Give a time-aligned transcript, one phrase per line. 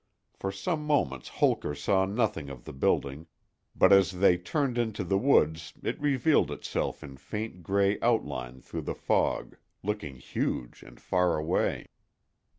[0.33, 3.27] For some moments Holker saw nothing of the building,
[3.75, 8.81] but as they turned into the woods it revealed itself in faint gray outline through
[8.81, 11.85] the fog, looking huge and far away.